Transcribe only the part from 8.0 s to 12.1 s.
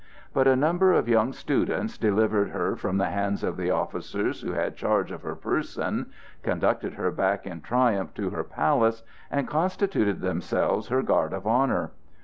to her palace, and constituted themselves her guard of honor.